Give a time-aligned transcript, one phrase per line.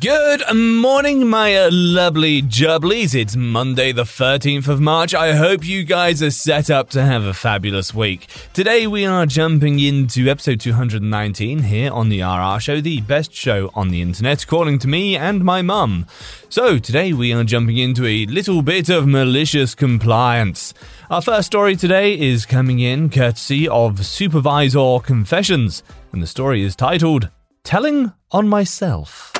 [0.00, 3.14] Good morning, my lovely jubblies.
[3.14, 5.12] It's Monday, the 13th of March.
[5.12, 8.26] I hope you guys are set up to have a fabulous week.
[8.54, 13.70] Today, we are jumping into episode 219 here on the RR Show, the best show
[13.74, 16.06] on the internet, according to me and my mum.
[16.48, 20.72] So, today, we are jumping into a little bit of malicious compliance.
[21.10, 26.74] Our first story today is coming in courtesy of Supervisor Confessions, and the story is
[26.74, 27.28] titled
[27.64, 29.39] Telling on Myself.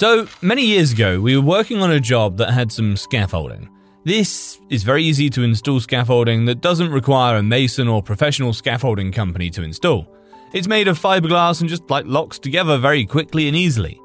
[0.00, 3.68] So, many years ago, we were working on a job that had some scaffolding.
[4.02, 9.12] This is very easy to install scaffolding that doesn't require a mason or professional scaffolding
[9.12, 10.10] company to install.
[10.54, 14.00] It's made of fiberglass and just like locks together very quickly and easily.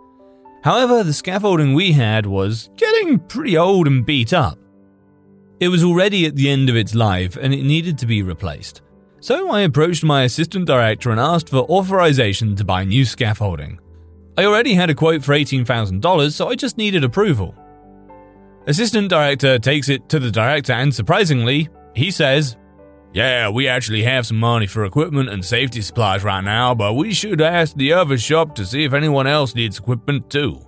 [0.66, 4.59] However, the scaffolding we had was getting pretty old and beat up.
[5.61, 8.81] It was already at the end of its life and it needed to be replaced.
[9.21, 13.79] So I approached my assistant director and asked for authorization to buy new scaffolding.
[14.38, 17.55] I already had a quote for $18,000, so I just needed approval.
[18.67, 22.58] Assistant director takes it to the director, and surprisingly, he says,
[23.13, 27.13] Yeah, we actually have some money for equipment and safety supplies right now, but we
[27.13, 30.59] should ask the other shop to see if anyone else needs equipment too.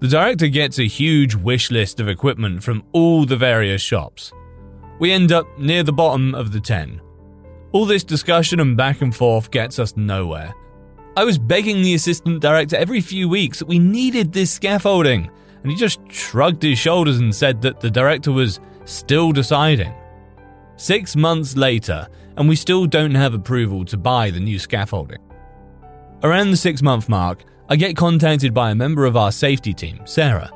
[0.00, 4.30] The director gets a huge wish list of equipment from all the various shops.
[5.00, 7.00] We end up near the bottom of the 10.
[7.72, 10.54] All this discussion and back and forth gets us nowhere.
[11.16, 15.30] I was begging the assistant director every few weeks that we needed this scaffolding,
[15.62, 19.94] and he just shrugged his shoulders and said that the director was still deciding.
[20.76, 25.20] Six months later, and we still don't have approval to buy the new scaffolding.
[26.22, 30.00] Around the six month mark, I get contacted by a member of our safety team,
[30.04, 30.50] Sarah.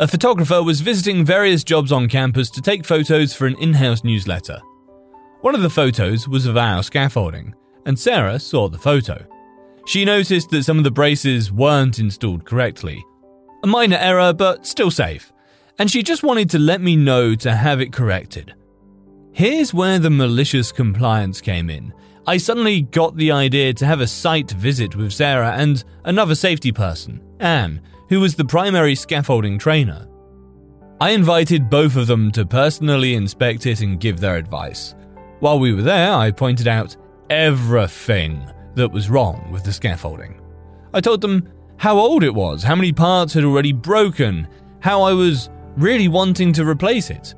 [0.00, 4.02] A photographer was visiting various jobs on campus to take photos for an in house
[4.02, 4.60] newsletter.
[5.42, 7.54] One of the photos was of our scaffolding,
[7.86, 9.24] and Sarah saw the photo.
[9.86, 13.04] She noticed that some of the braces weren't installed correctly.
[13.64, 15.32] A minor error, but still safe.
[15.78, 18.54] And she just wanted to let me know to have it corrected.
[19.32, 21.92] Here's where the malicious compliance came in.
[22.26, 26.70] I suddenly got the idea to have a site visit with Sarah and another safety
[26.70, 30.06] person, Anne, who was the primary scaffolding trainer.
[31.00, 34.94] I invited both of them to personally inspect it and give their advice.
[35.40, 36.96] While we were there, I pointed out
[37.28, 40.40] everything that was wrong with the scaffolding.
[40.94, 44.48] I told them how old it was, how many parts had already broken,
[44.80, 47.34] how I was really wanting to replace it.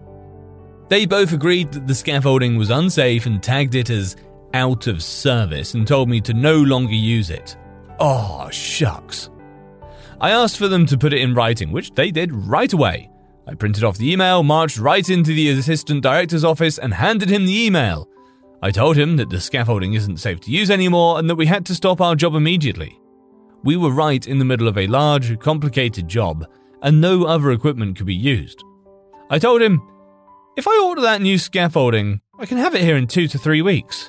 [0.89, 4.17] They both agreed that the scaffolding was unsafe and tagged it as
[4.53, 7.57] out of service and told me to no longer use it.
[7.99, 9.31] Oh, shucks.
[10.21, 13.11] I asked for them to put it in writing, which they did right away.
[13.47, 17.45] I printed off the email, marched right into the assistant director's office, and handed him
[17.45, 18.09] the email.
[18.65, 21.67] I told him that the scaffolding isn't safe to use anymore and that we had
[21.67, 22.99] to stop our job immediately.
[23.63, 26.47] We were right in the middle of a large, complicated job,
[26.81, 28.65] and no other equipment could be used.
[29.29, 29.87] I told him,
[30.57, 33.61] if I order that new scaffolding, I can have it here in two to three
[33.61, 34.09] weeks.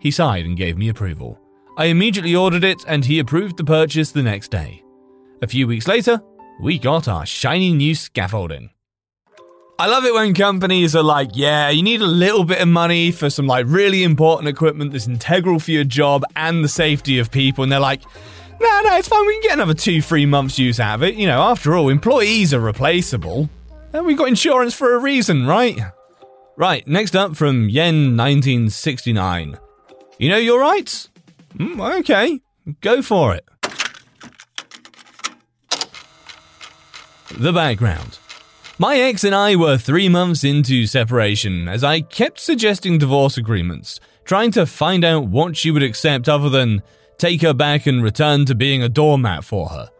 [0.00, 1.38] He sighed and gave me approval.
[1.76, 4.82] I immediately ordered it, and he approved the purchase the next day.
[5.42, 6.22] A few weeks later,
[6.58, 8.70] we got our shiny new scaffolding.
[9.76, 13.10] I love it when companies are like, yeah, you need a little bit of money
[13.10, 17.32] for some like really important equipment that's integral for your job and the safety of
[17.32, 17.64] people.
[17.64, 18.02] And they're like,
[18.60, 19.26] no, no, it's fine.
[19.26, 21.16] We can get another two, three months use out of it.
[21.16, 23.50] You know, after all, employees are replaceable.
[23.92, 25.80] And we've got insurance for a reason, right?
[26.56, 29.58] Right, next up from Yen 1969.
[30.18, 31.10] You know your rights?
[31.56, 32.40] Mm, okay,
[32.80, 33.44] go for it.
[37.36, 38.20] The background.
[38.76, 44.00] My ex and I were three months into separation as I kept suggesting divorce agreements,
[44.24, 46.82] trying to find out what she would accept other than
[47.16, 49.90] take her back and return to being a doormat for her.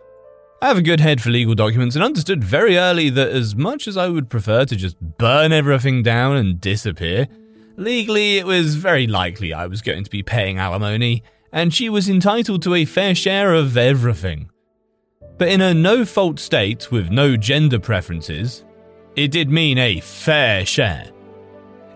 [0.61, 3.87] I have a good head for legal documents and understood very early that as much
[3.87, 7.29] as I would prefer to just burn everything down and disappear,
[7.77, 11.23] legally it was very likely I was going to be paying alimony,
[11.53, 14.51] and she was entitled to a fair share of everything.
[15.37, 18.65] But in a no fault state with no gender preferences,
[19.17, 21.11] it did mean a fair share.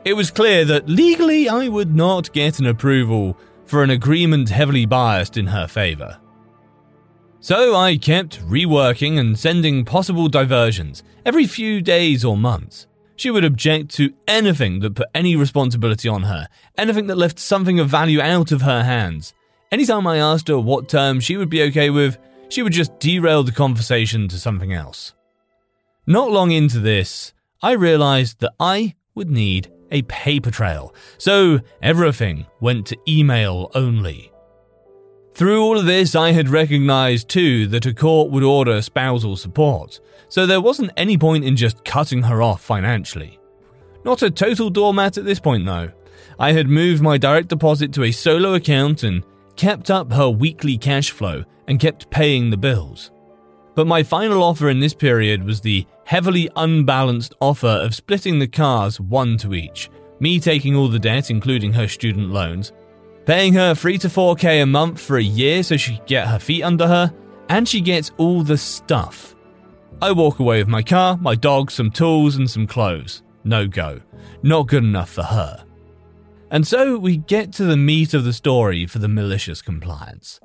[0.05, 4.87] It was clear that legally I would not get an approval for an agreement heavily
[4.87, 6.19] biased in her favour.
[7.41, 12.87] So I kept reworking and sending possible diversions every few days or months.
[13.15, 17.79] She would object to anything that put any responsibility on her, anything that left something
[17.79, 19.35] of value out of her hands.
[19.71, 22.17] Anytime I asked her what terms she would be okay with,
[22.49, 25.15] she would just derail the conversation to something else.
[26.07, 32.47] Not long into this, I realized that I would need a paper trail, so everything
[32.61, 34.33] went to email only.
[35.35, 40.01] Through all of this, I had recognized too that a court would order spousal support,
[40.29, 43.39] so there wasn't any point in just cutting her off financially.
[44.05, 45.93] Not a total doormat at this point though.
[46.39, 49.25] I had moved my direct deposit to a solo account and
[49.59, 53.11] kept up her weekly cash flow and kept paying the bills.
[53.75, 58.49] But my final offer in this period was the heavily unbalanced offer of splitting the
[58.49, 59.91] cars one to each,
[60.21, 62.73] me taking all the debt, including her student loans,
[63.27, 66.39] paying her 3 to 4k a month for a year so she could get her
[66.39, 67.13] feet under her,
[67.49, 69.35] and she gets all the stuff.
[70.01, 73.23] I walk away with my car, my dog, some tools, and some clothes.
[73.43, 74.01] No go.
[74.43, 75.65] Not good enough for her.
[76.51, 80.41] And so we get to the meat of the story for the malicious compliance.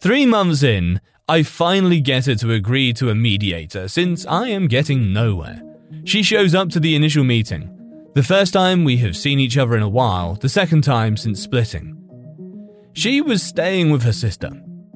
[0.00, 4.68] Three months in, I finally get her to agree to a mediator since I am
[4.68, 5.62] getting nowhere.
[6.04, 7.72] She shows up to the initial meeting.
[8.14, 11.42] The first time we have seen each other in a while, the second time since
[11.42, 11.96] splitting.
[12.92, 14.50] She was staying with her sister.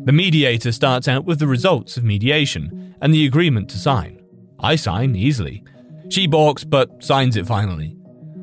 [0.05, 4.23] The mediator starts out with the results of mediation and the agreement to sign.
[4.59, 5.63] I sign easily.
[6.09, 7.97] She balks but signs it finally.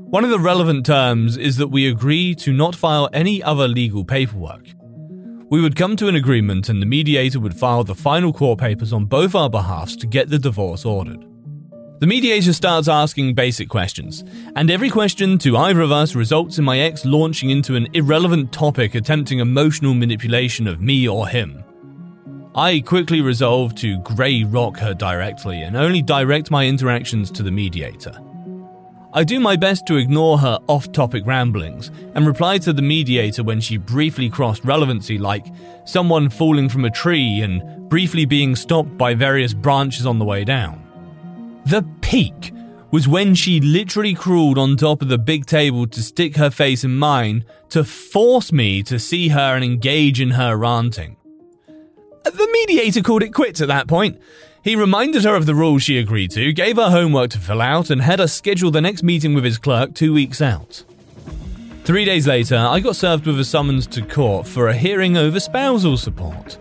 [0.10, 4.06] One of the relevant terms is that we agree to not file any other legal
[4.06, 4.64] paperwork.
[5.50, 8.94] We would come to an agreement and the mediator would file the final court papers
[8.94, 11.26] on both our behalves to get the divorce ordered.
[12.00, 14.24] The mediator starts asking basic questions,
[14.56, 18.54] and every question to either of us results in my ex launching into an irrelevant
[18.54, 21.66] topic attempting emotional manipulation of me or him.
[22.56, 27.52] I quickly resolve to grey rock her directly and only direct my interactions to the
[27.52, 28.18] mediator.
[29.18, 33.42] I do my best to ignore her off topic ramblings and reply to the mediator
[33.42, 35.48] when she briefly crossed relevancy, like
[35.86, 40.44] someone falling from a tree and briefly being stopped by various branches on the way
[40.44, 40.84] down.
[41.66, 42.54] The peak
[42.92, 46.84] was when she literally crawled on top of the big table to stick her face
[46.84, 51.18] in mine to force me to see her and engage in her ranting.
[52.24, 54.22] The mediator called it quits at that point.
[54.68, 57.90] He reminded her of the rules she agreed to, gave her homework to fill out,
[57.90, 60.84] and had us schedule the next meeting with his clerk two weeks out.
[61.86, 65.40] Three days later, I got served with a summons to court for a hearing over
[65.40, 66.58] spousal support.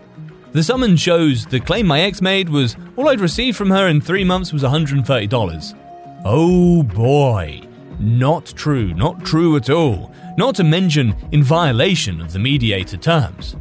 [0.53, 3.99] The summons shows the claim my ex made was all I'd received from her in
[3.99, 5.75] three months was $130.
[6.23, 7.59] Oh boy.
[7.99, 10.13] Not true, not true at all.
[10.37, 13.57] Not to mention in violation of the mediator terms.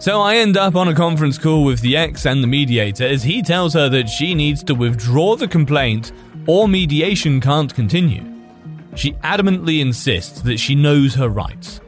[0.00, 3.22] So I end up on a conference call with the ex and the mediator as
[3.22, 6.12] he tells her that she needs to withdraw the complaint
[6.46, 8.24] or mediation can't continue.
[8.94, 11.82] She adamantly insists that she knows her rights.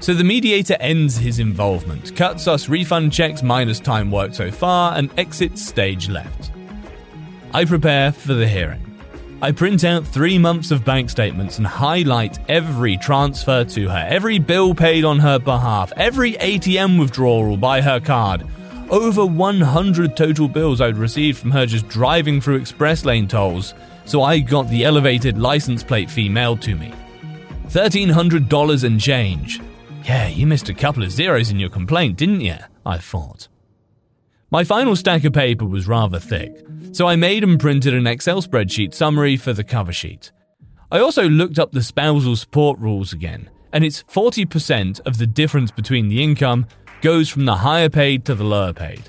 [0.00, 4.96] So the mediator ends his involvement, cuts us refund checks minus time worked so far,
[4.96, 6.50] and exits stage left.
[7.54, 8.91] I prepare for the hearing.
[9.42, 14.38] I print out three months of bank statements and highlight every transfer to her, every
[14.38, 18.46] bill paid on her behalf, every ATM withdrawal by her card.
[18.88, 23.74] Over 100 total bills I'd received from her just driving through express lane tolls,
[24.04, 26.94] so I got the elevated license plate fee mailed to me.
[27.66, 29.60] $1,300 and change.
[30.04, 32.58] Yeah, you missed a couple of zeros in your complaint, didn't you?
[32.86, 33.48] I thought.
[34.52, 36.54] My final stack of paper was rather thick,
[36.92, 40.30] so I made and printed an Excel spreadsheet summary for the cover sheet.
[40.90, 45.70] I also looked up the spousal support rules again, and it's 40% of the difference
[45.70, 46.66] between the income
[47.00, 49.00] goes from the higher paid to the lower paid.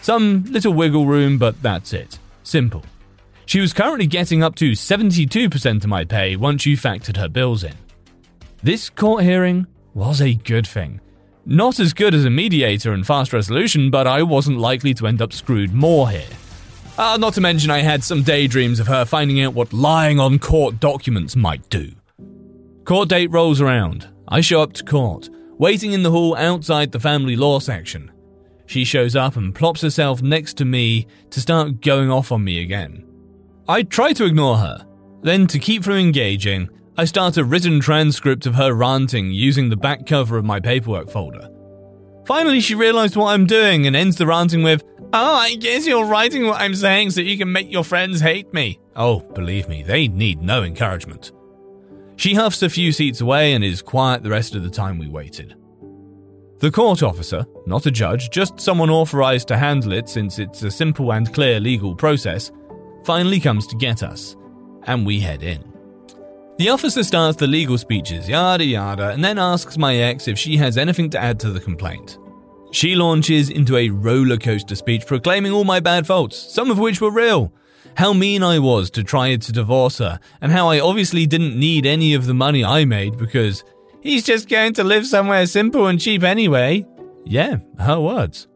[0.00, 2.18] Some little wiggle room, but that's it.
[2.42, 2.82] Simple.
[3.44, 7.64] She was currently getting up to 72% of my pay once you factored her bills
[7.64, 7.74] in.
[8.62, 11.02] This court hearing was a good thing
[11.44, 15.22] not as good as a mediator and fast resolution, but I wasn't likely to end
[15.22, 16.28] up screwed more here.
[16.98, 20.38] Uh, not to mention, I had some daydreams of her finding out what lying on
[20.38, 21.92] court documents might do.
[22.84, 24.08] Court date rolls around.
[24.28, 25.28] I show up to court,
[25.58, 28.12] waiting in the hall outside the family law section.
[28.66, 32.60] She shows up and plops herself next to me to start going off on me
[32.60, 33.04] again.
[33.66, 34.86] I try to ignore her.
[35.22, 39.76] Then, to keep from engaging, I start a written transcript of her ranting using the
[39.76, 41.48] back cover of my paperwork folder.
[42.26, 46.04] Finally, she realized what I'm doing and ends the ranting with, Oh, I guess you're
[46.04, 48.78] writing what I'm saying so you can make your friends hate me.
[48.94, 51.32] Oh, believe me, they need no encouragement.
[52.16, 55.08] She huffs a few seats away and is quiet the rest of the time we
[55.08, 55.56] waited.
[56.58, 60.70] The court officer, not a judge, just someone authorized to handle it since it's a
[60.70, 62.52] simple and clear legal process,
[63.04, 64.36] finally comes to get us,
[64.82, 65.69] and we head in.
[66.60, 70.58] The officer starts the legal speeches, yada yada, and then asks my ex if she
[70.58, 72.18] has anything to add to the complaint.
[72.70, 77.00] She launches into a roller coaster speech proclaiming all my bad faults, some of which
[77.00, 77.50] were real.
[77.96, 81.86] How mean I was to try to divorce her, and how I obviously didn't need
[81.86, 83.64] any of the money I made because
[84.02, 86.86] he's just going to live somewhere simple and cheap anyway.
[87.24, 88.48] Yeah, her words.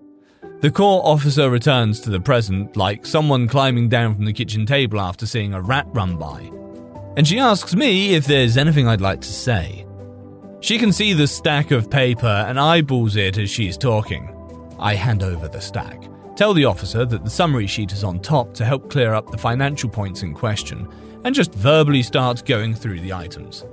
[0.61, 5.01] The court officer returns to the present like someone climbing down from the kitchen table
[5.01, 6.51] after seeing a rat run by
[7.17, 9.87] and she asks me if there's anything I'd like to say.
[10.61, 14.31] She can see the stack of paper and eyeballs it as she's talking.
[14.79, 16.03] I hand over the stack,
[16.37, 19.39] tell the officer that the summary sheet is on top to help clear up the
[19.39, 20.89] financial points in question,
[21.25, 23.65] and just verbally start going through the items.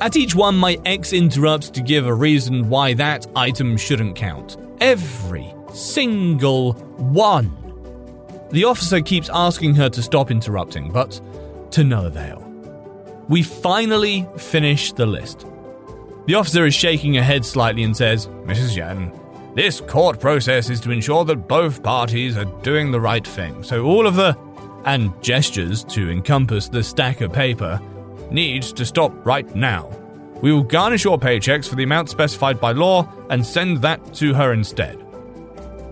[0.00, 4.56] At each one, my ex interrupts to give a reason why that item shouldn't count.
[4.80, 7.50] Every single one.
[8.50, 11.20] The officer keeps asking her to stop interrupting, but
[11.72, 12.43] to no avail.
[13.28, 15.46] We finally finish the list.
[16.26, 18.76] The officer is shaking her head slightly and says, Mrs.
[18.76, 19.12] Yan,
[19.54, 23.62] this court process is to ensure that both parties are doing the right thing.
[23.62, 24.36] So all of the
[24.84, 27.80] and gestures to encompass the stack of paper
[28.30, 29.88] needs to stop right now.
[30.42, 34.34] We will garnish your paychecks for the amount specified by law and send that to
[34.34, 35.02] her instead.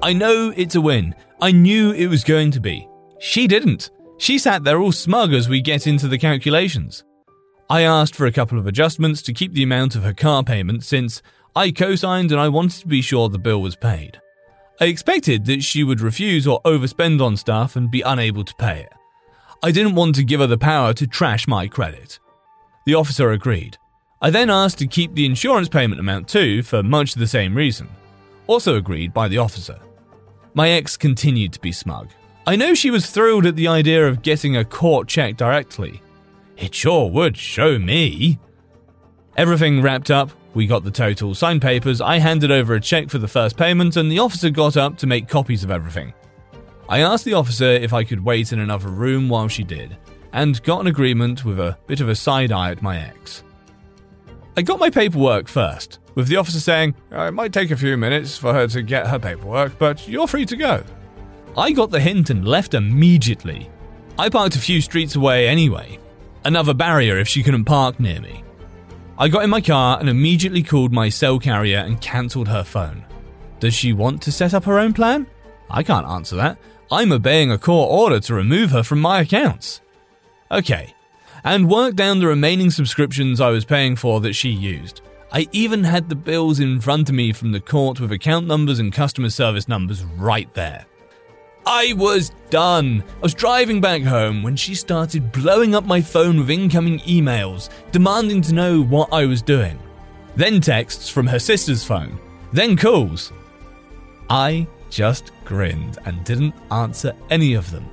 [0.02, 1.14] I know it's a win.
[1.40, 2.88] I knew it was going to be.
[3.18, 3.90] She didn't.
[4.18, 7.04] She sat there all smug as we get into the calculations.
[7.72, 10.84] I asked for a couple of adjustments to keep the amount of her car payment
[10.84, 11.22] since
[11.56, 14.20] I co signed and I wanted to be sure the bill was paid.
[14.78, 18.80] I expected that she would refuse or overspend on stuff and be unable to pay
[18.80, 18.92] it.
[19.62, 22.18] I didn't want to give her the power to trash my credit.
[22.84, 23.78] The officer agreed.
[24.20, 27.88] I then asked to keep the insurance payment amount too for much the same reason.
[28.48, 29.80] Also agreed by the officer.
[30.52, 32.10] My ex continued to be smug.
[32.46, 36.01] I know she was thrilled at the idea of getting a court check directly,
[36.62, 38.38] it sure would show me.
[39.36, 43.18] Everything wrapped up, we got the total, signed papers, I handed over a check for
[43.18, 46.14] the first payment, and the officer got up to make copies of everything.
[46.88, 49.96] I asked the officer if I could wait in another room while she did,
[50.32, 53.42] and got an agreement with a bit of a side eye at my ex.
[54.56, 57.96] I got my paperwork first, with the officer saying, uh, It might take a few
[57.96, 60.84] minutes for her to get her paperwork, but you're free to go.
[61.56, 63.68] I got the hint and left immediately.
[64.18, 65.98] I parked a few streets away anyway,
[66.44, 68.44] another barrier if she couldn't park near me.
[69.18, 73.04] I got in my car and immediately called my cell carrier and cancelled her phone.
[73.60, 75.26] Does she want to set up her own plan?
[75.70, 76.58] I can't answer that.
[76.90, 79.80] I'm obeying a court order to remove her from my accounts.
[80.50, 80.94] Okay,
[81.44, 85.00] and worked down the remaining subscriptions I was paying for that she used.
[85.32, 88.78] I even had the bills in front of me from the court with account numbers
[88.78, 90.84] and customer service numbers right there.
[91.66, 93.04] I was done.
[93.18, 97.68] I was driving back home when she started blowing up my phone with incoming emails,
[97.92, 99.78] demanding to know what I was doing.
[100.34, 102.18] Then texts from her sister's phone.
[102.52, 103.32] Then calls.
[104.28, 107.88] I just grinned and didn't answer any of them.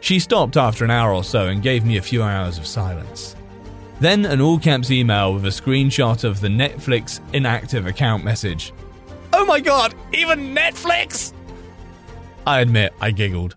[0.00, 3.36] She stopped after an hour or so and gave me a few hours of silence.
[4.00, 8.72] Then an all caps email with a screenshot of the Netflix inactive account message.
[9.32, 11.32] Oh my god, even Netflix!
[12.46, 13.56] I admit, I giggled.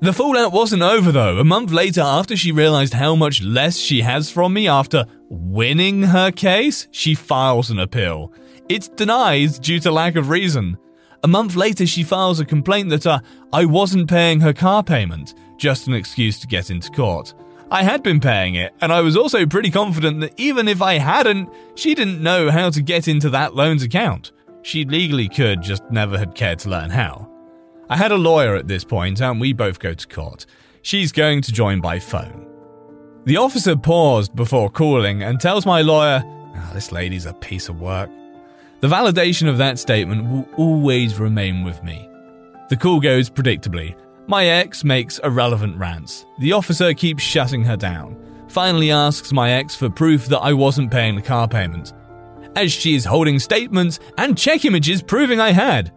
[0.00, 1.38] The fallout wasn't over though.
[1.38, 6.02] A month later, after she realized how much less she has from me after winning
[6.02, 8.32] her case, she files an appeal.
[8.68, 10.78] It's denied due to lack of reason.
[11.24, 13.20] A month later, she files a complaint that uh,
[13.52, 17.32] I wasn't paying her car payment, just an excuse to get into court.
[17.70, 20.98] I had been paying it, and I was also pretty confident that even if I
[20.98, 24.32] hadn't, she didn't know how to get into that loan's account.
[24.62, 27.31] She legally could, just never had cared to learn how.
[27.92, 30.46] I had a lawyer at this point, and we both go to court.
[30.80, 32.48] She's going to join by phone.
[33.26, 37.82] The officer paused before calling and tells my lawyer, oh, This lady's a piece of
[37.82, 38.08] work.
[38.80, 42.08] The validation of that statement will always remain with me.
[42.70, 43.94] The call goes predictably.
[44.26, 46.24] My ex makes irrelevant rants.
[46.38, 48.16] The officer keeps shutting her down.
[48.48, 51.92] Finally asks my ex for proof that I wasn't paying the car payment.
[52.56, 55.92] As she is holding statements and check images proving I had.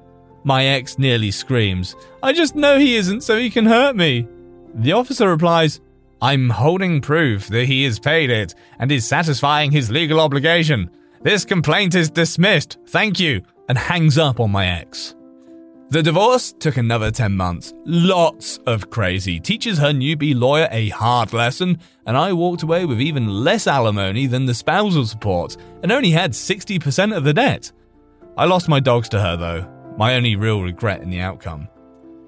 [0.46, 4.28] My ex nearly screams, I just know he isn't, so he can hurt me.
[4.76, 5.82] The officer replies,
[6.22, 10.92] I'm holding proof that he has paid it and is satisfying his legal obligation.
[11.24, 15.16] This complaint is dismissed, thank you, and hangs up on my ex.
[15.90, 17.74] The divorce took another 10 months.
[17.86, 19.40] Lots of crazy.
[19.40, 24.28] Teaches her newbie lawyer a hard lesson, and I walked away with even less alimony
[24.28, 27.72] than the spousal support and only had 60% of the debt.
[28.38, 31.68] I lost my dogs to her, though, my only real regret in the outcome.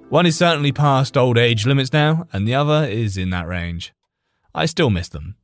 [0.09, 3.93] One is certainly past old age limits now, and the other is in that range.
[4.55, 5.35] I still miss them.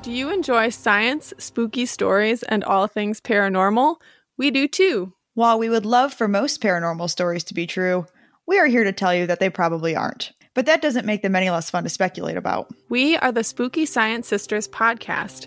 [0.00, 3.96] Do you enjoy science, spooky stories, and all things paranormal?
[4.38, 5.12] We do too.
[5.34, 8.06] While we would love for most paranormal stories to be true,
[8.46, 10.32] we are here to tell you that they probably aren't.
[10.54, 12.72] But that doesn't make them any less fun to speculate about.
[12.88, 15.46] We are the Spooky Science Sisters podcast.